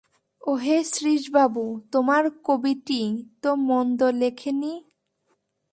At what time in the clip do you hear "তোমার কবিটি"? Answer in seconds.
1.91-3.01